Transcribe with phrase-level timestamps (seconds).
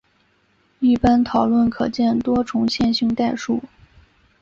[0.79, 3.61] 一般讨论可见多重线性代数。